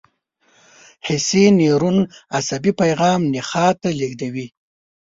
[1.07, 1.97] حسي نیورون
[2.37, 4.47] عصبي پیغام نخاع ته لېږدوي.